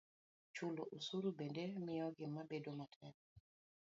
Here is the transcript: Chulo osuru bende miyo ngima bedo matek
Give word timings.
Chulo 0.55 0.83
osuru 0.97 1.27
bende 1.37 1.63
miyo 1.85 2.05
ngima 2.11 2.41
bedo 2.51 2.69
matek 2.79 3.15